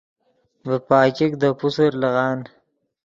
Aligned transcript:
ڤے 0.67 0.77
پاګیک 0.87 1.33
دے 1.41 1.49
پوسر 1.59 1.91
لیغان 2.01 2.39